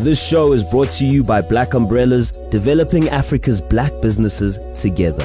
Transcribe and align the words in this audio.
This 0.00 0.26
show 0.26 0.54
is 0.54 0.64
brought 0.64 0.90
to 0.92 1.04
you 1.04 1.22
by 1.22 1.42
Black 1.42 1.74
Umbrellas, 1.74 2.30
developing 2.50 3.10
Africa's 3.10 3.60
black 3.60 3.92
businesses 4.00 4.58
together. 4.80 5.22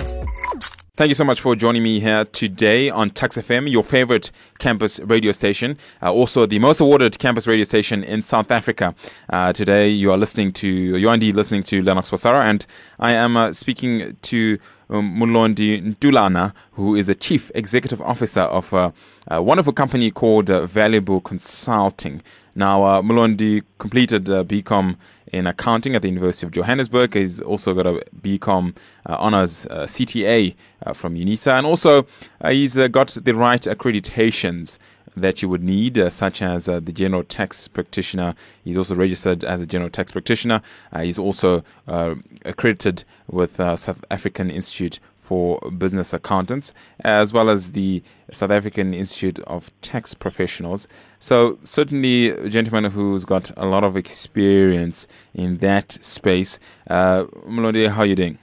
Thank 0.98 1.08
you 1.08 1.16
so 1.16 1.24
much 1.24 1.40
for 1.40 1.56
joining 1.56 1.82
me 1.82 2.02
here 2.02 2.26
today 2.26 2.90
on 2.90 3.12
Tuks 3.12 3.38
FM, 3.38 3.72
your 3.72 3.86
favorite 3.86 4.32
campus 4.60 5.00
radio 5.00 5.32
station, 5.32 5.78
uh, 6.02 6.12
also 6.12 6.46
the 6.46 6.60
most 6.60 6.82
awarded 6.82 7.18
campus 7.20 7.48
radio 7.48 7.64
station 7.64 8.04
in 8.04 8.22
South 8.22 8.52
Africa. 8.52 8.94
Uh, 9.30 9.54
today, 9.54 9.88
you 9.88 10.12
are 10.12 10.18
listening 10.18 10.52
to, 10.52 10.68
you 10.68 11.08
are 11.08 11.14
indeed 11.14 11.38
listening 11.38 11.64
to 11.64 11.82
Lennox 11.82 12.12
Wasara, 12.12 12.44
and 12.44 12.66
I 13.00 13.14
am 13.14 13.38
uh, 13.38 13.54
speaking 13.54 14.18
to 14.24 14.60
um, 14.90 15.16
Mulondi 15.18 16.56
who 16.74 16.96
is 16.96 17.10
a 17.10 17.16
chief 17.16 17.52
executive 17.56 18.02
officer 18.02 18.42
of 18.42 18.74
a, 18.74 18.94
a 19.28 19.42
wonderful 19.42 19.74
company 19.74 20.12
called 20.12 20.50
uh, 20.50 20.66
Valuable 20.66 21.22
Consulting. 21.22 22.22
Now, 22.56 22.84
uh, 22.84 23.02
Mulondi 23.02 23.64
completed 23.80 24.30
uh, 24.30 24.44
BCom 24.44 24.96
in 25.34 25.48
accounting 25.48 25.96
at 25.96 26.02
the 26.02 26.08
University 26.08 26.46
of 26.46 26.52
Johannesburg. 26.54 27.14
He's 27.14 27.42
also 27.42 27.74
got 27.74 27.86
a 27.86 28.02
BCom 28.22 28.76
uh, 29.06 29.18
honors 29.20 29.66
uh, 29.68 29.84
CTA 29.84 30.56
uh, 30.86 30.94
from 30.94 31.16
UNISA, 31.16 31.58
and 31.58 31.68
also 31.68 32.06
uh, 32.42 32.52
he's 32.52 32.78
uh, 32.78 32.88
got 32.88 33.10
the 33.10 33.36
right 33.36 33.62
accreditations 33.62 34.78
that 35.16 35.42
you 35.42 35.50
would 35.50 35.64
need, 35.64 35.98
uh, 35.98 36.10
such 36.10 36.42
as 36.42 36.68
uh, 36.68 36.80
the 36.80 36.92
general 36.92 37.24
tax 37.24 37.68
practitioner. 37.68 38.36
He's 38.64 38.78
also 38.78 38.96
registered 38.96 39.44
as 39.44 39.62
a 39.62 39.66
general 39.66 39.90
tax 39.90 40.12
practitioner. 40.12 40.62
Uh, 40.92 41.02
he's 41.02 41.20
also 41.20 41.64
uh, 41.88 42.16
accredited 42.44 43.04
with 43.30 43.60
uh, 43.60 43.76
South 43.76 44.04
African 44.12 44.50
Institute 44.50 45.00
for 45.26 45.60
Business 45.72 46.14
Accountants, 46.14 46.72
as 47.00 47.34
well 47.34 47.50
as 47.50 47.72
the 47.72 48.04
South 48.32 48.52
African 48.52 48.94
Institute 48.94 49.40
of 49.40 49.72
Tax 49.82 50.14
Professionals. 50.14 50.88
So, 51.20 51.58
certainly, 51.64 52.30
a 52.30 52.48
gentleman 52.48 52.92
who's 52.92 53.26
got 53.26 53.52
a 53.58 53.66
lot 53.66 53.84
of 53.84 53.98
experience 53.98 55.08
in 55.34 55.58
that 55.58 55.98
space. 56.02 56.60
Uh, 56.88 57.26
how 57.48 58.02
are 58.02 58.06
you 58.06 58.16
doing? 58.16 58.38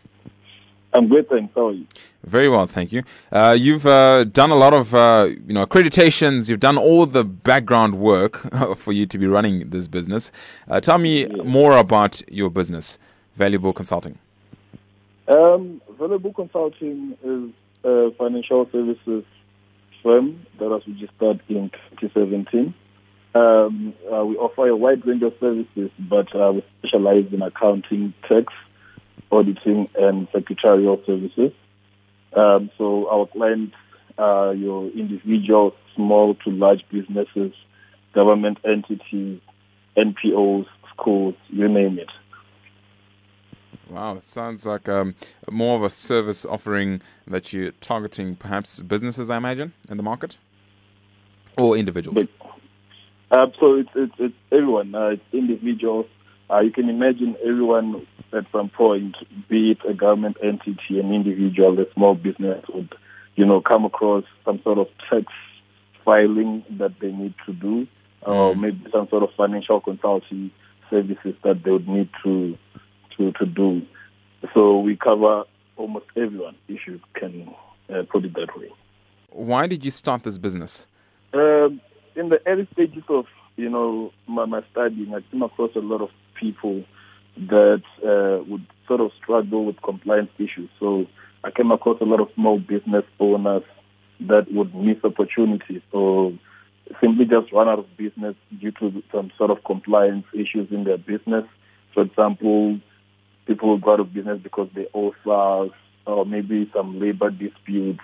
I'm 0.92 1.08
good, 1.08 1.28
thanks. 1.28 1.54
How 1.54 1.68
are 1.68 1.72
you? 1.72 1.86
Very 2.24 2.48
well, 2.48 2.66
thank 2.68 2.92
you. 2.92 3.02
Uh, 3.32 3.56
you've 3.58 3.84
uh, 3.84 4.24
done 4.24 4.50
a 4.50 4.54
lot 4.54 4.72
of 4.72 4.94
uh, 4.94 5.28
you 5.46 5.52
know 5.52 5.66
accreditations. 5.66 6.48
You've 6.48 6.60
done 6.60 6.78
all 6.78 7.04
the 7.04 7.24
background 7.24 7.98
work 7.98 8.36
for 8.76 8.92
you 8.92 9.06
to 9.06 9.18
be 9.18 9.26
running 9.26 9.70
this 9.70 9.88
business. 9.88 10.30
Uh, 10.68 10.80
tell 10.80 10.98
me 10.98 11.26
more 11.44 11.76
about 11.76 12.22
your 12.30 12.48
business, 12.48 12.98
Valuable 13.34 13.72
Consulting. 13.72 14.18
Um, 15.26 15.80
Valuable 15.98 16.32
Consulting 16.32 17.16
is 17.24 17.50
a 17.84 18.12
financial 18.12 18.68
services 18.70 19.24
firm 20.02 20.46
that 20.58 20.68
was 20.68 20.82
registered 20.86 21.40
in 21.48 21.70
2017. 22.00 22.74
Um, 23.34 23.94
uh, 24.12 24.24
we 24.24 24.36
offer 24.36 24.68
a 24.68 24.76
wide 24.76 25.04
range 25.06 25.22
of 25.22 25.34
services, 25.40 25.90
but 25.98 26.34
uh, 26.36 26.52
we 26.52 26.64
specialize 26.78 27.26
in 27.32 27.42
accounting, 27.42 28.14
tax, 28.28 28.52
auditing, 29.30 29.88
and 29.96 30.28
secretarial 30.32 31.00
services. 31.04 31.52
Um, 32.34 32.70
so 32.78 33.08
our 33.08 33.26
clients 33.26 33.74
are 34.18 34.54
your 34.54 34.88
individuals, 34.90 35.74
small 35.94 36.34
to 36.36 36.50
large 36.50 36.84
businesses, 36.90 37.52
government 38.14 38.58
entities, 38.64 39.40
NPOs, 39.96 40.66
schools, 40.90 41.34
you 41.48 41.68
name 41.68 41.98
it. 41.98 42.10
Wow, 43.88 44.16
it 44.16 44.22
sounds 44.22 44.64
like 44.64 44.88
um, 44.88 45.14
more 45.50 45.76
of 45.76 45.82
a 45.82 45.90
service 45.90 46.46
offering 46.46 47.02
that 47.26 47.52
you're 47.52 47.72
targeting 47.72 48.36
perhaps 48.36 48.80
businesses, 48.80 49.28
I 49.28 49.36
imagine, 49.36 49.74
in 49.90 49.98
the 49.98 50.02
market? 50.02 50.36
Or 51.58 51.76
individuals? 51.76 52.26
But, 53.30 53.38
uh, 53.38 53.50
so 53.60 53.74
it's, 53.74 53.90
it's, 53.94 54.14
it's 54.18 54.34
everyone, 54.50 54.94
uh, 54.94 55.08
it's 55.08 55.22
individuals. 55.32 56.06
Uh, 56.50 56.60
you 56.60 56.70
can 56.70 56.88
imagine 56.88 57.36
everyone 57.44 58.06
at 58.32 58.46
some 58.52 58.68
point, 58.68 59.16
be 59.48 59.72
it 59.72 59.78
a 59.88 59.94
government 59.94 60.36
entity, 60.42 61.00
an 61.00 61.12
individual, 61.12 61.78
a 61.80 61.92
small 61.92 62.14
business 62.14 62.64
would, 62.72 62.94
you 63.36 63.44
know, 63.44 63.60
come 63.60 63.84
across 63.84 64.24
some 64.44 64.60
sort 64.62 64.78
of 64.78 64.88
tax 65.08 65.26
filing 66.04 66.64
that 66.70 66.98
they 67.00 67.12
need 67.12 67.34
to 67.46 67.52
do, 67.52 67.86
or 68.22 68.54
maybe 68.54 68.84
some 68.90 69.08
sort 69.08 69.22
of 69.22 69.30
financial 69.36 69.80
consulting 69.80 70.50
services 70.90 71.34
that 71.42 71.62
they 71.62 71.70
would 71.70 71.88
need 71.88 72.08
to 72.22 72.56
to, 73.16 73.32
to 73.32 73.46
do. 73.46 73.82
So 74.54 74.78
we 74.78 74.96
cover 74.96 75.44
almost 75.76 76.06
everyone, 76.16 76.56
if 76.68 76.86
you 76.86 77.00
can 77.14 77.54
uh, 77.92 78.02
put 78.10 78.24
it 78.24 78.34
that 78.34 78.56
way. 78.56 78.70
Why 79.30 79.66
did 79.66 79.84
you 79.84 79.90
start 79.90 80.22
this 80.22 80.38
business? 80.38 80.86
Um, 81.32 81.80
in 82.14 82.28
the 82.28 82.40
early 82.46 82.68
stages 82.72 83.04
of, 83.08 83.26
you 83.56 83.70
know, 83.70 84.12
my, 84.26 84.44
my 84.44 84.62
studying, 84.70 85.14
I 85.14 85.20
came 85.30 85.42
across 85.42 85.70
a 85.74 85.80
lot 85.80 86.00
of 86.00 86.10
people 86.34 86.84
that 87.36 87.82
uh, 88.04 88.42
would 88.44 88.66
sort 88.86 89.00
of 89.00 89.10
struggle 89.22 89.64
with 89.64 89.80
compliance 89.82 90.30
issues. 90.38 90.68
So 90.78 91.06
I 91.44 91.50
came 91.50 91.70
across 91.70 92.00
a 92.00 92.04
lot 92.04 92.20
of 92.20 92.28
small 92.34 92.58
business 92.58 93.04
owners 93.18 93.64
that 94.20 94.52
would 94.52 94.74
miss 94.74 94.98
opportunities 95.04 95.82
or 95.92 96.32
simply 97.00 97.24
just 97.24 97.52
run 97.52 97.68
out 97.68 97.78
of 97.78 97.96
business 97.96 98.34
due 98.60 98.72
to 98.72 99.02
some 99.12 99.32
sort 99.38 99.50
of 99.50 99.64
compliance 99.64 100.26
issues 100.34 100.70
in 100.70 100.84
their 100.84 100.98
business. 100.98 101.44
For 101.94 102.02
example, 102.02 102.80
people 103.46 103.70
will 103.70 103.78
go 103.78 103.94
out 103.94 104.00
of 104.00 104.12
business 104.12 104.40
because 104.42 104.68
they 104.74 104.86
owe 104.94 105.14
SARS 105.24 105.70
or 106.06 106.26
maybe 106.26 106.70
some 106.74 107.00
labor 107.00 107.30
disputes. 107.30 108.00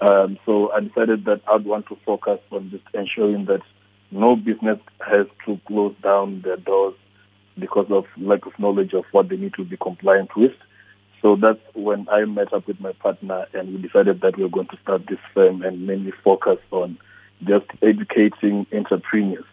Um, 0.00 0.38
so 0.46 0.72
I 0.72 0.80
decided 0.80 1.24
that 1.26 1.42
I'd 1.46 1.64
want 1.64 1.86
to 1.88 1.96
focus 2.06 2.40
on 2.50 2.70
just 2.70 2.84
ensuring 2.94 3.46
that 3.46 3.62
no 4.10 4.36
business 4.36 4.78
has 5.06 5.26
to 5.46 5.60
close 5.66 5.94
down 6.02 6.42
their 6.42 6.56
doors 6.56 6.94
because 7.60 7.86
of 7.90 8.06
lack 8.16 8.46
of 8.46 8.58
knowledge 8.58 8.92
of 8.94 9.04
what 9.12 9.28
they 9.28 9.36
need 9.36 9.54
to 9.54 9.64
be 9.64 9.76
compliant 9.76 10.34
with. 10.36 10.52
So 11.22 11.36
that's 11.36 11.60
when 11.74 12.08
I 12.10 12.24
met 12.24 12.52
up 12.52 12.66
with 12.66 12.80
my 12.80 12.92
partner 12.92 13.46
and 13.52 13.74
we 13.74 13.82
decided 13.82 14.22
that 14.22 14.36
we 14.36 14.42
were 14.42 14.48
going 14.48 14.68
to 14.68 14.78
start 14.82 15.06
this 15.06 15.18
firm 15.34 15.62
and 15.62 15.86
mainly 15.86 16.12
focus 16.24 16.58
on 16.70 16.98
just 17.44 17.66
educating 17.82 18.66
entrepreneurs 18.72 19.44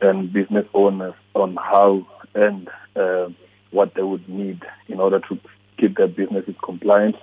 and 0.00 0.32
business 0.32 0.66
owners 0.74 1.14
on 1.34 1.56
how 1.56 2.06
and 2.34 2.68
uh, 2.94 3.28
what 3.70 3.94
they 3.94 4.02
would 4.02 4.28
need 4.28 4.62
in 4.88 5.00
order 5.00 5.20
to 5.20 5.38
keep 5.78 5.96
their 5.96 6.08
businesses 6.08 6.54
compliant, 6.62 7.16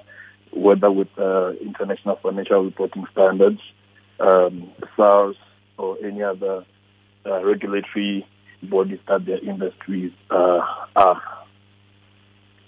whether 0.51 0.91
with 0.91 1.07
uh, 1.17 1.53
international 1.61 2.15
financial 2.17 2.63
reporting 2.63 3.05
standards, 3.11 3.59
um, 4.19 4.69
SARS, 4.95 5.35
or 5.77 5.97
any 6.03 6.21
other 6.21 6.63
uh, 7.25 7.43
regulatory 7.43 8.25
bodies 8.69 8.99
that 9.07 9.25
their 9.25 9.39
industries 9.39 10.11
uh, 10.29 10.61
are 10.95 11.21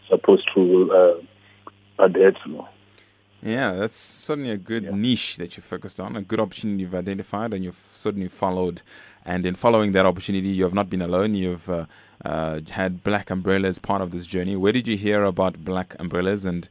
supposed 0.10 0.48
to 0.56 0.92
uh, 0.92 2.04
adhere 2.04 2.32
to. 2.32 2.66
Yeah, 3.42 3.74
that's 3.74 3.96
certainly 3.96 4.52
a 4.52 4.58
good 4.58 4.84
Yeah. 4.84 4.92
niche 4.92 5.38
that 5.38 5.56
you 5.56 5.62
focused 5.62 6.00
on, 6.00 6.16
a 6.16 6.22
good 6.22 6.40
opportunity 6.40 6.82
you've 6.82 6.96
identified 6.96 7.54
and 7.54 7.64
you've 7.64 7.84
certainly 7.94 8.28
followed. 8.28 8.82
And 9.24 9.46
in 9.46 9.56
following 9.56 9.92
that 9.92 10.06
opportunity, 10.06 10.50
you 10.50 10.64
have 10.64 10.74
not 10.74 10.90
been 10.90 11.02
alone. 11.02 11.36
You've 11.36 11.70
uh, 11.70 11.86
uh, 12.24 12.62
had 12.70 13.04
Black 13.04 13.30
Umbrellas 13.30 13.78
part 13.80 14.02
of 14.02 14.12
this 14.12 14.26
journey. 14.26 14.56
Where 14.56 14.72
did 14.72 14.88
you 14.88 14.98
hear 14.98 15.24
about 15.24 15.64
Black 15.64 15.96
Umbrellas 16.00 16.46
and 16.46 16.68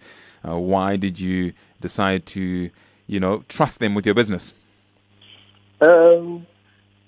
uh, 0.49 0.59
why 0.59 0.97
did 0.97 1.21
you 1.21 1.53
decide 1.81 2.27
to, 2.27 2.71
you 3.07 3.21
know, 3.21 3.45
trust 3.49 3.79
them 3.79 3.95
with 3.95 4.05
your 4.07 4.15
business? 4.15 4.53
Um, 5.81 6.47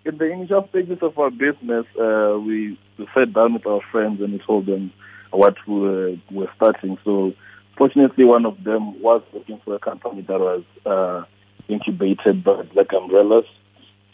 in 0.06 0.18
the 0.18 0.30
initial 0.30 0.66
stages 0.68 0.98
of 1.02 1.18
our 1.18 1.30
business, 1.30 1.84
uh, 2.00 2.38
we, 2.38 2.78
we 2.96 3.08
sat 3.12 3.32
down 3.32 3.54
with 3.54 3.66
our 3.66 3.80
friends 3.90 4.20
and 4.20 4.32
we 4.32 4.38
told 4.38 4.66
them 4.66 4.92
what 5.30 5.56
we 5.66 5.80
were, 5.80 6.16
were 6.30 6.50
starting. 6.54 6.96
So, 7.04 7.34
fortunately, 7.76 8.24
one 8.24 8.46
of 8.46 8.62
them 8.62 9.00
was 9.02 9.22
working 9.32 9.60
for 9.64 9.74
a 9.74 9.78
company 9.80 10.22
that 10.22 10.38
was 10.38 10.62
uh, 10.86 11.24
incubated 11.68 12.44
by 12.44 12.62
Black 12.62 12.92
Umbrellas. 12.92 13.46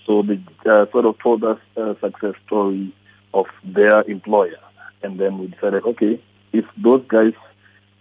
So 0.06 0.22
they 0.22 0.40
uh, 0.68 0.86
sort 0.90 1.04
of 1.04 1.18
told 1.18 1.44
us 1.44 1.58
a 1.76 1.94
success 2.00 2.34
story 2.46 2.92
of 3.34 3.46
their 3.62 4.02
employer, 4.02 4.58
and 5.02 5.20
then 5.20 5.38
we 5.38 5.46
decided, 5.46 5.84
okay, 5.84 6.20
if 6.52 6.64
those 6.76 7.04
guys 7.06 7.34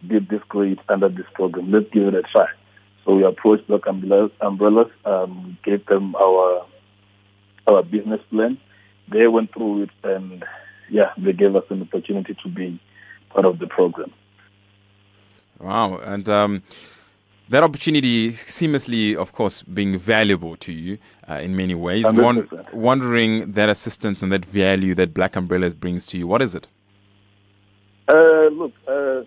did 0.08 0.30
this 0.30 0.42
great 0.50 0.80
under 0.90 1.10
this 1.10 1.28
program, 1.34 1.72
let's 1.72 1.90
give 1.92 2.08
it 2.08 2.16
a 2.16 2.24
try. 2.24 2.48
So 3.06 3.16
we 3.16 3.24
approached 3.24 3.68
Black 3.68 3.86
Umbrellas, 3.86 4.32
umbrellas 4.42 4.92
um, 5.06 5.58
gave 5.64 5.86
them 5.86 6.16
our 6.16 6.66
our 7.68 7.84
business 7.84 8.22
plan. 8.30 8.58
They 9.10 9.28
went 9.28 9.54
through 9.54 9.84
it, 9.84 9.90
and 10.04 10.44
yeah, 10.90 11.12
they 11.18 11.34
gave 11.34 11.56
us 11.56 11.64
an 11.70 11.82
opportunity 11.82 12.36
to 12.44 12.50
be 12.50 12.80
part 13.30 13.46
of 13.46 13.60
the 13.60 13.68
program. 13.68 14.12
Wow. 15.60 15.98
And 15.98 16.28
um, 16.28 16.64
that 17.50 17.64
opportunity 17.64 18.32
seamlessly, 18.32 19.16
of 19.16 19.34
course, 19.34 19.62
being 19.62 19.98
valuable 20.00 20.56
to 20.58 20.74
you 20.74 20.98
uh, 21.30 21.36
in 21.36 21.56
many 21.56 21.76
ways. 21.76 22.06
Won- 22.06 22.44
100%. 22.44 22.74
wondering 22.74 23.52
that 23.54 23.70
assistance 23.70 24.24
and 24.24 24.32
that 24.32 24.46
value 24.46 24.96
that 24.96 25.14
Black 25.14 25.36
Umbrellas 25.36 25.74
brings 25.74 26.06
to 26.08 26.18
you. 26.18 26.28
What 26.28 26.42
is 26.42 26.56
it? 26.56 26.68
Uh, 28.08 28.48
look, 28.48 28.74
uh, 28.88 29.22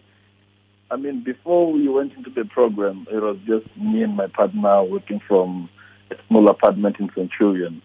I 0.91 0.97
mean, 0.97 1.23
before 1.25 1.73
we 1.73 1.89
went 1.89 2.13
into 2.15 2.31
the 2.31 2.45
program, 2.45 3.07
it 3.11 3.17
was 3.17 3.39
just 3.47 3.67
me 3.77 4.03
and 4.03 4.17
my 4.17 4.27
partner 4.27 4.83
working 4.85 5.21
from 5.27 5.69
a 6.11 6.17
small 6.29 6.49
apartment 6.49 6.97
in 6.99 7.11
Centurion. 7.15 7.83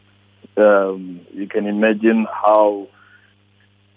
Um, 0.60 1.22
you 1.34 1.48
can 1.48 1.66
imagine 1.68 2.26
how 2.26 2.88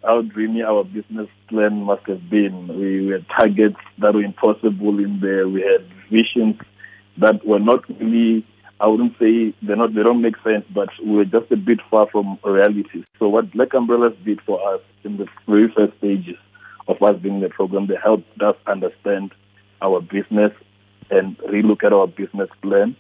how 0.03 0.23
dreamy 0.23 0.63
our 0.63 0.85
business 0.85 1.29
plan 1.49 1.83
must 1.83 2.07
have 2.07 2.29
been. 2.29 2.67
We, 2.69 3.07
we 3.07 3.13
had 3.13 3.29
targets 3.29 3.77
that 3.99 4.15
were 4.15 4.23
impossible 4.23 4.99
in 4.99 5.21
there. 5.21 5.49
We 5.49 5.63
had 5.63 5.85
visions 6.11 6.57
that 7.19 7.47
were 7.47 7.61
not 7.61 7.89
really, 8.01 8.45
I 8.81 8.89
wouldn't 8.89 9.17
say 9.19 9.55
they're 9.63 9.77
not, 9.77 9.95
they 9.95 10.03
don't 10.03 10.23
make 10.23 10.37
sense, 10.43 10.65
but 10.75 10.89
we 11.05 11.13
were 11.13 11.25
just 11.25 11.53
a 11.53 11.57
bit 11.57 11.81
far 11.91 12.09
from 12.09 12.39
reality. 12.43 13.05
So 13.19 13.29
what 13.29 13.53
Black 13.53 13.75
Umbrellas 13.75 14.15
did 14.25 14.41
for 14.43 14.75
us 14.75 14.81
in 15.05 15.19
the 15.19 15.29
very 15.47 15.69
first 15.69 15.97
stages 15.99 16.37
of 16.89 17.01
us 17.03 17.17
being 17.21 17.37
in 17.37 17.41
the 17.41 17.49
program, 17.49 17.87
they 17.87 17.97
helped 18.03 18.43
us 18.43 18.57
understand 18.67 19.33
our 19.81 20.01
business 20.01 20.53
and 21.11 21.39
relook 21.39 21.85
at 21.85 21.93
our 21.93 22.09
business 22.09 22.49
plan. 22.61 22.97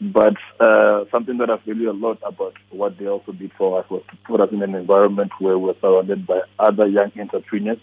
But 0.00 0.36
uh, 0.60 1.04
something 1.10 1.38
that 1.38 1.48
I 1.48 1.56
value 1.56 1.90
a 1.90 1.92
lot 1.92 2.18
about 2.22 2.54
what 2.70 2.98
they 2.98 3.06
also 3.06 3.32
did 3.32 3.52
for 3.56 3.80
us 3.80 3.88
was 3.88 4.02
to 4.10 4.16
put 4.26 4.40
us 4.40 4.50
in 4.52 4.62
an 4.62 4.74
environment 4.74 5.32
where 5.38 5.58
we're 5.58 5.78
surrounded 5.80 6.26
by 6.26 6.42
other 6.58 6.86
young 6.86 7.12
entrepreneurs 7.18 7.78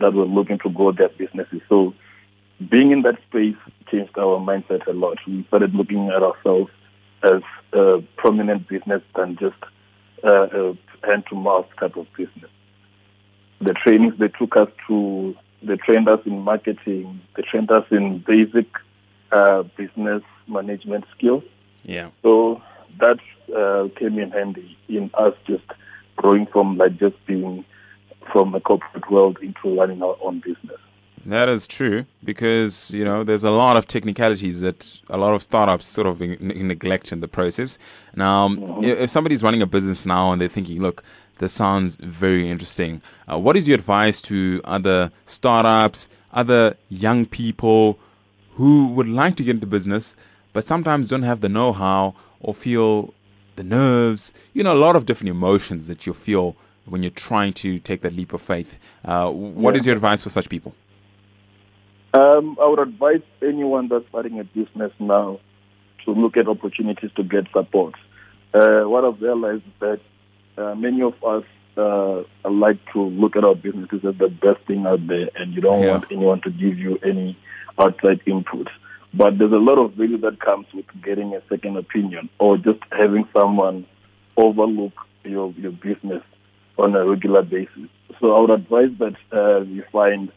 that 0.00 0.14
were 0.14 0.24
looking 0.24 0.58
to 0.60 0.70
grow 0.70 0.92
their 0.92 1.10
businesses. 1.10 1.60
So 1.68 1.94
being 2.70 2.90
in 2.90 3.02
that 3.02 3.20
space 3.28 3.56
changed 3.90 4.16
our 4.16 4.38
mindset 4.38 4.86
a 4.86 4.92
lot. 4.92 5.18
We 5.26 5.44
started 5.48 5.74
looking 5.74 6.08
at 6.08 6.22
ourselves 6.22 6.70
as 7.22 7.42
a 7.72 8.02
prominent 8.16 8.68
business 8.68 9.02
than 9.14 9.36
just 9.36 9.56
a 10.22 10.74
hand-to-mouth 11.04 11.66
type 11.78 11.96
of 11.96 12.06
business. 12.16 12.50
The 13.60 13.74
trainings 13.74 14.14
they 14.18 14.28
took 14.28 14.56
us 14.56 14.68
to, 14.88 15.36
they 15.62 15.76
trained 15.76 16.08
us 16.08 16.20
in 16.24 16.38
marketing, 16.40 17.20
they 17.36 17.42
trained 17.42 17.70
us 17.70 17.84
in 17.90 18.18
basic 18.18 18.66
uh, 19.32 19.62
business 19.76 20.22
management 20.46 21.04
skills. 21.16 21.44
Yeah. 21.84 22.10
So 22.22 22.62
that 23.00 23.18
uh, 23.56 23.88
came 23.98 24.18
in 24.18 24.30
handy 24.30 24.76
in 24.88 25.10
us 25.14 25.34
just 25.46 25.64
growing 26.16 26.46
from 26.46 26.76
like 26.76 26.98
just 26.98 27.16
being 27.26 27.64
from 28.32 28.54
a 28.54 28.60
corporate 28.60 29.10
world 29.10 29.38
into 29.42 29.76
running 29.76 30.02
our 30.02 30.16
own 30.22 30.40
business. 30.40 30.78
That 31.24 31.48
is 31.48 31.66
true 31.68 32.04
because 32.24 32.90
you 32.90 33.04
know 33.04 33.22
there's 33.22 33.44
a 33.44 33.50
lot 33.50 33.76
of 33.76 33.86
technicalities 33.86 34.60
that 34.60 35.00
a 35.08 35.16
lot 35.16 35.34
of 35.34 35.42
startups 35.42 35.86
sort 35.86 36.06
of 36.06 36.20
neglect 36.20 37.12
in 37.12 37.20
the 37.20 37.28
process. 37.28 37.78
Now, 38.16 38.48
mm-hmm. 38.48 38.84
if 38.84 39.10
somebody's 39.10 39.42
running 39.42 39.62
a 39.62 39.66
business 39.66 40.04
now 40.04 40.32
and 40.32 40.40
they're 40.40 40.48
thinking, 40.48 40.82
"Look, 40.82 41.04
this 41.38 41.52
sounds 41.52 41.94
very 41.96 42.50
interesting," 42.50 43.02
uh, 43.30 43.38
what 43.38 43.56
is 43.56 43.68
your 43.68 43.76
advice 43.76 44.20
to 44.22 44.60
other 44.64 45.12
startups, 45.24 46.08
other 46.32 46.76
young 46.88 47.24
people 47.24 48.00
who 48.54 48.86
would 48.88 49.08
like 49.08 49.36
to 49.36 49.44
get 49.44 49.56
into 49.56 49.66
business 49.66 50.16
but 50.52 50.64
sometimes 50.64 51.08
don't 51.08 51.22
have 51.22 51.40
the 51.40 51.48
know-how 51.48 52.14
or 52.40 52.54
feel 52.54 53.14
the 53.56 53.62
nerves? 53.62 54.32
You 54.52 54.62
know, 54.62 54.72
a 54.72 54.78
lot 54.78 54.96
of 54.96 55.06
different 55.06 55.30
emotions 55.30 55.88
that 55.88 56.06
you 56.06 56.12
feel 56.12 56.56
when 56.84 57.02
you're 57.02 57.10
trying 57.10 57.52
to 57.54 57.78
take 57.78 58.02
that 58.02 58.14
leap 58.14 58.32
of 58.32 58.42
faith. 58.42 58.76
Uh, 59.04 59.30
what 59.30 59.74
yeah. 59.74 59.80
is 59.80 59.86
your 59.86 59.94
advice 59.94 60.22
for 60.22 60.28
such 60.28 60.48
people? 60.48 60.74
Um, 62.14 62.58
I 62.60 62.66
would 62.66 62.80
advise 62.80 63.22
anyone 63.40 63.88
that's 63.88 64.06
starting 64.08 64.38
a 64.38 64.44
business 64.44 64.92
now 64.98 65.40
to 66.04 66.10
look 66.12 66.36
at 66.36 66.48
opportunities 66.48 67.10
to 67.16 67.22
get 67.22 67.46
support. 67.52 67.94
Uh, 68.52 68.82
what 68.82 69.04
I've 69.04 69.22
realized 69.22 69.62
is 69.66 69.72
that 69.80 70.00
uh, 70.58 70.74
many 70.74 71.00
of 71.00 71.14
us 71.24 71.44
uh, 71.76 72.20
I 72.44 72.48
like 72.48 72.78
to 72.92 73.02
look 73.02 73.36
at 73.36 73.44
our 73.44 73.54
businesses 73.54 74.04
as 74.04 74.16
the 74.18 74.28
best 74.28 74.66
thing 74.66 74.86
out 74.86 75.06
there, 75.06 75.30
and 75.36 75.54
you 75.54 75.60
don't 75.60 75.82
yeah. 75.82 75.92
want 75.92 76.04
anyone 76.10 76.40
to 76.42 76.50
give 76.50 76.78
you 76.78 76.98
any 77.04 77.38
outside 77.78 78.20
input. 78.26 78.68
But 79.14 79.38
there's 79.38 79.52
a 79.52 79.56
lot 79.56 79.78
of 79.78 79.94
value 79.94 80.18
that 80.18 80.40
comes 80.40 80.66
with 80.72 80.86
getting 81.02 81.34
a 81.34 81.42
second 81.48 81.76
opinion 81.76 82.30
or 82.38 82.56
just 82.56 82.80
having 82.90 83.28
someone 83.36 83.86
overlook 84.36 84.92
your 85.24 85.52
your 85.52 85.72
business 85.72 86.22
on 86.78 86.94
a 86.94 87.04
regular 87.06 87.42
basis. 87.42 87.88
So 88.20 88.34
I 88.34 88.40
would 88.40 88.50
advise 88.50 88.90
that 88.98 89.16
uh, 89.32 89.60
you 89.60 89.84
find 89.92 90.32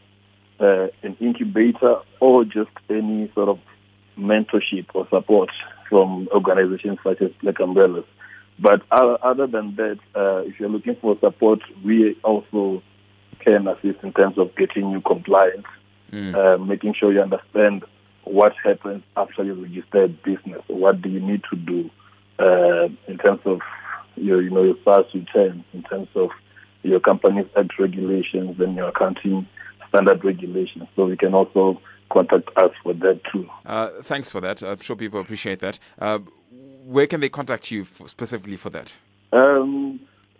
uh, 0.60 0.88
an 1.02 1.16
incubator 1.20 1.96
or 2.20 2.44
just 2.44 2.70
any 2.90 3.30
sort 3.34 3.48
of 3.48 3.58
mentorship 4.18 4.86
or 4.94 5.06
support 5.08 5.50
from 5.88 6.28
organizations 6.32 6.98
such 7.02 7.20
as 7.22 7.30
Black 7.42 7.60
Umbrellas. 7.60 8.04
But 8.58 8.82
other 8.90 9.46
than 9.46 9.76
that, 9.76 9.98
uh, 10.14 10.38
if 10.46 10.58
you're 10.58 10.68
looking 10.68 10.96
for 10.96 11.18
support, 11.20 11.60
we 11.84 12.16
also 12.24 12.82
can 13.40 13.68
assist 13.68 14.02
in 14.02 14.12
terms 14.12 14.38
of 14.38 14.54
getting 14.56 14.90
you 14.90 15.00
compliant, 15.02 15.66
mm. 16.10 16.34
uh, 16.34 16.58
making 16.64 16.94
sure 16.94 17.12
you 17.12 17.20
understand 17.20 17.84
what 18.24 18.54
happens 18.64 19.02
after 19.16 19.44
you 19.44 19.54
register 19.54 20.08
business. 20.08 20.62
What 20.68 21.02
do 21.02 21.10
you 21.10 21.20
need 21.20 21.42
to 21.50 21.56
do 21.56 21.90
uh, 22.38 22.88
in 23.06 23.18
terms 23.18 23.40
of 23.44 23.60
your, 24.16 24.40
you 24.42 24.50
know, 24.50 24.62
your 24.62 24.76
SARS 24.84 25.06
return, 25.14 25.64
in 25.74 25.82
terms 25.82 26.08
of 26.14 26.30
your 26.82 27.00
company's 27.00 27.46
act 27.56 27.78
regulations 27.78 28.58
and 28.58 28.74
your 28.74 28.88
accounting 28.88 29.46
standard 29.88 30.24
regulations. 30.24 30.88
So 30.96 31.06
we 31.06 31.16
can 31.16 31.34
also 31.34 31.80
contact 32.10 32.48
us 32.56 32.70
for 32.82 32.94
that 32.94 33.20
too. 33.32 33.48
Uh, 33.64 33.90
thanks 34.02 34.30
for 34.30 34.40
that. 34.40 34.62
I'm 34.62 34.80
sure 34.80 34.96
people 34.96 35.20
appreciate 35.20 35.60
that. 35.60 35.78
Where 36.86 37.06
can 37.08 37.18
they 37.18 37.28
contact 37.28 37.72
you 37.72 37.84
for, 37.84 38.06
specifically 38.06 38.56
for 38.56 38.70
that? 38.70 38.94
Um, 39.32 39.98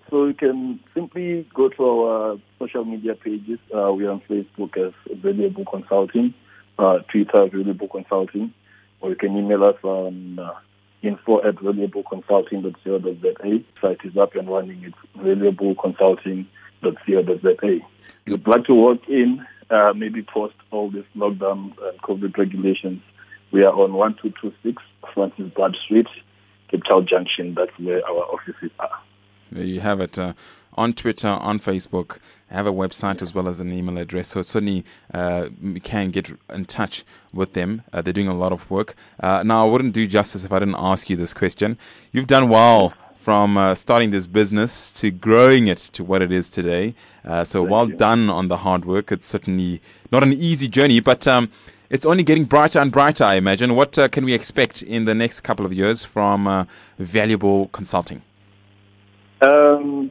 so 0.09 0.27
you 0.27 0.35
can 0.35 0.79
simply 0.95 1.45
go 1.53 1.69
to 1.71 1.85
our 1.85 2.39
social 2.61 2.85
media 2.85 3.17
pages. 3.17 3.59
Uh, 3.75 3.93
we're 3.93 4.09
on 4.09 4.23
Facebook 4.31 4.77
as 4.77 4.93
Valuable 5.21 5.65
Consulting, 5.65 6.33
uh, 6.79 7.01
Twitter 7.11 7.49
Valuable 7.49 7.89
Consulting, 7.89 8.55
or 9.01 9.11
you 9.11 9.17
can 9.17 9.37
email 9.37 9.65
us 9.65 9.75
on 9.83 10.39
uh, 10.39 10.53
info 11.03 11.43
at 11.43 11.57
valuableconsulting.co.za. 11.57 13.65
Site 13.81 14.05
is 14.05 14.17
up 14.17 14.37
and 14.37 14.49
running. 14.49 14.85
It's 14.85 14.95
valuableconsulting.co.za 15.19 17.81
You'd 18.25 18.47
like 18.47 18.65
to 18.67 18.75
work 18.75 19.09
in, 19.09 19.45
uh, 19.71 19.93
maybe 19.97 20.23
post 20.23 20.55
all 20.71 20.93
these 20.93 21.03
lockdown 21.17 21.77
and 21.83 22.01
COVID 22.03 22.39
regulations. 22.39 23.03
We 23.51 23.65
are 23.65 23.73
on 23.73 23.95
1226 23.95 24.81
Francis 25.13 25.51
Baard 25.57 25.77
Street, 25.85 26.07
Cape 26.69 26.85
Town 26.85 27.07
Junction. 27.07 27.55
That's 27.55 27.77
where 27.79 28.05
our 28.07 28.25
offices 28.25 28.71
are. 28.79 29.01
There 29.53 29.65
you 29.65 29.81
have 29.81 30.01
it. 30.01 30.19
Uh, 30.19 30.33
on 30.75 30.93
Twitter, 30.93 31.29
on 31.29 31.59
Facebook, 31.59 32.19
I 32.51 32.55
have 32.55 32.67
a 32.67 32.73
website 32.73 33.23
as 33.23 33.35
well 33.35 33.49
as 33.49 33.61
an 33.61 33.73
email 33.73 33.99
address. 33.99 34.29
So 34.29 34.43
certainly 34.43 34.85
uh, 35.13 35.49
we 35.63 35.81
can 35.81 36.11
get 36.11 36.31
in 36.51 36.65
touch 36.67 37.05
with 37.33 37.55
them. 37.55 37.83
Uh, 37.93 38.03
they're 38.03 38.13
doing 38.13 38.29
a 38.29 38.35
lot 38.37 38.53
of 38.53 38.71
work. 38.71 38.95
Uh, 39.21 39.43
now, 39.43 39.67
I 39.67 39.71
wouldn't 39.71 39.95
do 39.95 40.07
justice 40.07 40.45
if 40.45 40.53
I 40.53 40.59
didn't 40.59 40.77
ask 40.79 41.09
you 41.09 41.17
this 41.17 41.33
question. 41.33 41.79
You've 42.13 42.27
done 42.27 42.49
well 42.49 42.93
from 43.17 43.57
uh, 43.57 43.75
starting 43.75 44.11
this 44.11 44.27
business 44.29 44.93
to 44.93 45.11
growing 45.11 45.67
it 45.67 45.79
to 45.79 46.05
what 46.05 46.23
it 46.23 46.31
is 46.31 46.49
today. 46.49 46.95
Uh, 47.25 47.43
so 47.43 47.61
Thank 47.63 47.71
well 47.73 47.89
you. 47.89 47.97
done 47.97 48.31
on 48.31 48.49
the 48.49 48.59
hard 48.59 48.85
work. 48.85 49.11
It's 49.11 49.27
certainly 49.27 49.81
not 50.13 50.23
an 50.23 50.33
easy 50.33 50.69
journey, 50.69 51.01
but 51.01 51.27
um, 51.27 51.51
it's 51.91 52.07
only 52.07 52.23
getting 52.23 52.45
brighter 52.45 52.81
and 52.81 52.91
brighter, 52.91 53.25
I 53.25 53.35
imagine. 53.35 53.75
What 53.75 53.99
uh, 53.99 54.09
can 54.09 54.25
we 54.25 54.35
expect 54.35 54.83
in 54.83 55.05
the 55.05 55.15
next 55.15 55.41
couple 55.41 55.67
of 55.67 55.73
years 55.73 56.05
from 56.05 56.47
uh, 56.47 56.65
Valuable 56.99 57.69
Consulting? 57.69 58.23
Um, 59.41 60.11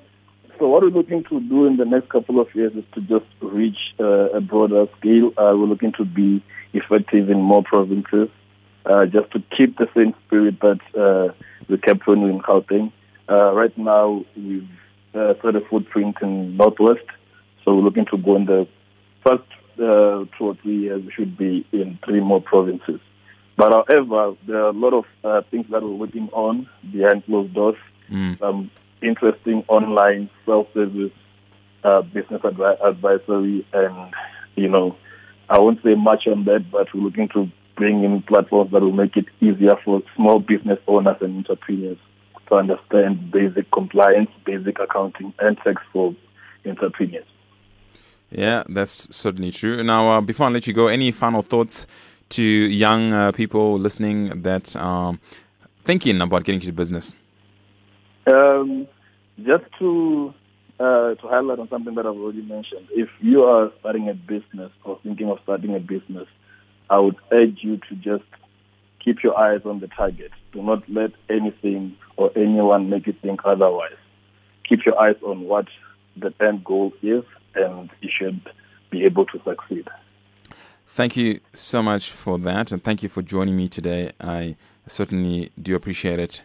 so 0.59 0.67
what 0.67 0.83
we're 0.83 0.89
looking 0.89 1.23
to 1.25 1.39
do 1.39 1.65
in 1.65 1.77
the 1.77 1.85
next 1.85 2.09
couple 2.09 2.39
of 2.39 2.53
years 2.55 2.73
is 2.73 2.83
to 2.93 3.01
just 3.01 3.25
reach 3.41 3.93
uh, 3.99 4.29
a 4.29 4.41
broader 4.41 4.87
scale. 4.99 5.27
Uh, 5.37 5.55
we're 5.57 5.67
looking 5.67 5.91
to 5.93 6.05
be 6.05 6.43
effective 6.73 7.29
in 7.29 7.41
more 7.41 7.63
provinces, 7.63 8.29
just 9.11 9.31
to 9.31 9.43
keep 9.55 9.77
the 9.77 9.89
same 9.95 10.13
spirit 10.25 10.59
that 10.61 11.33
we 11.67 11.77
kept 11.77 12.07
on 12.07 12.23
in 12.29 12.39
Gauteng. 12.39 12.91
Uh, 13.27 13.53
right 13.53 13.75
now, 13.77 14.23
we've 14.35 14.69
uh, 15.15 15.33
set 15.41 15.55
a 15.55 15.61
footprint 15.61 16.17
in 16.21 16.55
Northwest, 16.57 17.05
so 17.63 17.75
we're 17.75 17.81
looking 17.81 18.05
to 18.05 18.17
go 18.17 18.35
in 18.35 18.45
the 18.45 18.67
first 19.25 19.43
uh, 19.79 20.25
two 20.37 20.45
or 20.45 20.55
three 20.55 20.77
years. 20.77 21.03
We 21.05 21.11
should 21.11 21.37
be 21.37 21.65
in 21.71 21.99
three 22.05 22.19
more 22.19 22.41
provinces. 22.41 22.99
But 23.57 23.71
however, 23.71 24.35
there 24.47 24.63
are 24.63 24.69
a 24.69 24.71
lot 24.71 24.93
of 24.93 25.05
uh, 25.23 25.41
things 25.49 25.65
that 25.69 25.81
we're 25.81 25.89
working 25.89 26.29
on 26.33 26.69
behind 26.91 27.25
closed 27.25 27.53
doors. 27.53 27.77
Mm. 28.11 28.39
Some 28.39 28.71
interesting 29.01 29.63
online 29.67 30.29
self-service 30.45 31.11
uh, 31.83 32.01
business 32.01 32.41
advi- 32.41 32.83
advisory, 32.83 33.65
and 33.73 34.13
you 34.55 34.67
know, 34.67 34.95
I 35.49 35.59
won't 35.59 35.81
say 35.83 35.95
much 35.95 36.27
on 36.27 36.45
that, 36.45 36.69
but 36.71 36.93
we're 36.93 37.01
looking 37.01 37.29
to 37.29 37.49
bring 37.75 38.03
in 38.03 38.21
platforms 38.23 38.71
that 38.71 38.81
will 38.81 38.91
make 38.91 39.15
it 39.17 39.25
easier 39.41 39.75
for 39.83 40.01
small 40.15 40.39
business 40.39 40.79
owners 40.87 41.17
and 41.21 41.37
entrepreneurs 41.37 41.97
to 42.47 42.55
understand 42.55 43.31
basic 43.31 43.69
compliance, 43.71 44.29
basic 44.45 44.79
accounting, 44.79 45.33
and 45.39 45.57
tax 45.57 45.81
for 45.91 46.15
entrepreneurs. 46.65 47.25
Yeah, 48.37 48.63
that's 48.67 49.15
certainly 49.15 49.51
true. 49.51 49.81
Now, 49.81 50.09
uh, 50.09 50.21
before 50.21 50.47
I 50.47 50.49
let 50.49 50.67
you 50.67 50.73
go, 50.73 50.87
any 50.87 51.11
final 51.11 51.41
thoughts 51.41 51.87
to 52.29 52.43
young 52.43 53.13
uh, 53.13 53.31
people 53.31 53.79
listening 53.79 54.41
that 54.41 54.75
are 54.75 55.17
thinking 55.85 56.19
about 56.19 56.43
getting 56.43 56.59
into 56.59 56.73
business? 56.73 57.13
Um, 58.27 58.87
just 59.41 59.63
to 59.79 60.33
uh, 60.79 61.15
to 61.15 61.27
highlight 61.27 61.59
on 61.59 61.69
something 61.69 61.95
that 61.95 62.05
I've 62.05 62.17
already 62.17 62.41
mentioned, 62.41 62.87
if 62.91 63.07
you 63.21 63.43
are 63.43 63.71
starting 63.79 64.09
a 64.09 64.13
business 64.13 64.71
or 64.83 64.99
thinking 65.01 65.29
of 65.29 65.39
starting 65.43 65.73
a 65.73 65.79
business, 65.79 66.27
I 66.89 66.99
would 66.99 67.15
urge 67.31 67.59
you 67.61 67.77
to 67.77 67.95
just 67.95 68.25
keep 69.01 69.23
your 69.23 69.39
eyes 69.39 69.61
on 69.63 69.79
the 69.79 69.87
target. 69.87 70.31
Do 70.51 70.61
not 70.61 70.83
let 70.89 71.11
anything 71.29 71.95
or 72.17 72.31
anyone 72.35 72.89
make 72.89 73.07
you 73.07 73.13
think 73.13 73.41
otherwise. 73.45 73.95
Keep 74.67 74.85
your 74.85 74.99
eyes 74.99 75.15
on 75.25 75.41
what 75.41 75.67
the 76.17 76.33
end 76.41 76.65
goal 76.65 76.91
is, 77.01 77.23
and 77.55 77.89
you 78.01 78.09
should 78.17 78.41
be 78.89 79.03
able 79.05 79.25
to 79.25 79.41
succeed. 79.43 79.87
Thank 80.87 81.17
you 81.17 81.41
so 81.53 81.83
much 81.83 82.09
for 82.09 82.37
that, 82.39 82.71
and 82.71 82.83
thank 82.83 83.03
you 83.03 83.09
for 83.09 83.21
joining 83.21 83.57
me 83.57 83.67
today. 83.67 84.11
I 84.21 84.55
certainly 84.87 85.51
do 85.61 85.75
appreciate 85.75 86.19
it. 86.19 86.41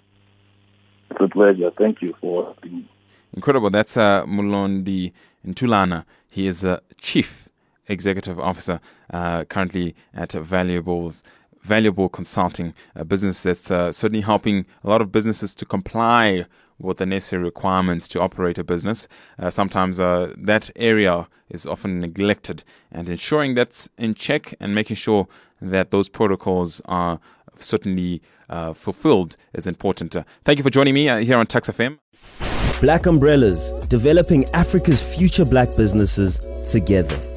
It's 1.11 1.21
a 1.21 1.29
pleasure. 1.29 1.71
Thank 1.79 2.03
you 2.03 2.15
for 2.21 2.55
being 2.63 2.89
Incredible. 3.33 3.71
That's 3.71 3.97
uh, 3.97 4.25
Mulondi 4.25 5.13
Nthulana. 5.47 6.05
He 6.29 6.47
is 6.47 6.65
a 6.65 6.83
chief 7.01 7.49
executive 7.89 8.41
officer 8.41 8.81
uh, 9.13 9.45
currently 9.45 9.95
at 10.15 10.33
Valuables. 10.33 11.23
Valuable 11.63 12.09
Consulting, 12.09 12.73
a 12.95 13.05
business 13.05 13.43
that's 13.43 13.71
uh, 13.71 13.93
certainly 13.93 14.23
helping 14.23 14.65
a 14.83 14.89
lot 14.89 15.03
of 15.03 15.13
businesses 15.13 15.55
to 15.55 15.67
comply 15.67 16.47
with 16.81 16.99
the 16.99 17.07
necessary 17.07 17.45
requirements 17.45 18.09
to 18.09 18.21
operate 18.21 18.59
a 18.59 18.65
business. 18.65 19.07
Uh, 19.39 19.51
sometimes 19.51 20.01
uh, 20.01 20.35
that 20.37 20.71
area 20.77 21.29
is 21.49 21.67
often 21.67 22.01
neglected, 22.01 22.65
and 22.91 23.09
ensuring 23.09 23.55
that's 23.55 23.89
in 23.99 24.15
check 24.15 24.55
and 24.61 24.75
making 24.75 24.97
sure 24.97 25.29
that 25.61 25.91
those 25.91 26.09
protocols 26.09 26.81
are 26.87 27.21
certainly 27.59 28.23
uh, 28.49 28.73
fulfilled 28.73 29.37
is 29.55 29.67
important. 29.67 30.17
Uh, 30.17 30.25
thank 30.45 30.59
you 30.59 30.63
for 30.63 30.71
joining 30.71 30.95
me 30.95 31.09
uh, 31.09 31.19
here 31.19 31.37
on 31.37 31.47
Tuks 31.47 31.69
FM. 31.69 31.99
Black 32.81 33.07
Umbrellas, 33.07 33.87
developing 33.89 34.45
Africa's 34.55 35.03
future 35.03 35.45
black 35.45 35.69
businesses 35.77 36.39
together. 36.71 37.30